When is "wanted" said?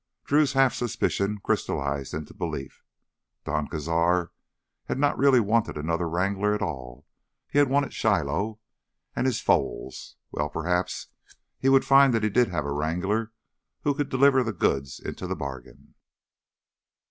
5.39-5.77, 7.69-7.93